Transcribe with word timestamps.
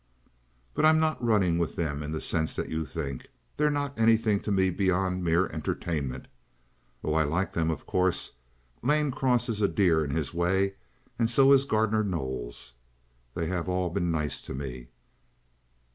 "But 0.73 0.83
I'm 0.83 0.99
not 0.99 1.23
running 1.23 1.59
with 1.59 1.75
them 1.75 2.01
in 2.01 2.11
the 2.11 2.19
sense 2.21 2.55
that 2.55 2.69
you 2.69 2.87
think. 2.87 3.27
They're 3.57 3.69
not 3.69 3.99
anything 3.99 4.39
to 4.39 4.51
me 4.51 4.71
beyond 4.71 5.23
mere 5.23 5.45
entertainment. 5.49 6.27
Oh, 7.03 7.13
I 7.13 7.21
like 7.21 7.53
them, 7.53 7.69
of 7.69 7.85
course. 7.85 8.37
Lane 8.81 9.11
Cross 9.11 9.47
is 9.47 9.61
a 9.61 9.67
dear 9.67 10.03
in 10.03 10.09
his 10.15 10.33
way, 10.33 10.73
and 11.19 11.29
so 11.29 11.51
is 11.53 11.65
Gardner 11.65 12.03
Knowles. 12.03 12.73
They 13.35 13.45
have 13.45 13.69
all 13.69 13.91
been 13.91 14.09
nice 14.09 14.41
to 14.41 14.55
me." 14.55 14.87